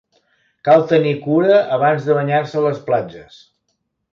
Cal 0.69 0.85
tenir 0.91 1.11
cura 1.25 1.59
abans 1.77 2.07
de 2.09 2.17
banyar-se 2.21 2.59
a 2.63 2.65
les 2.67 2.81
platges. 2.89 3.39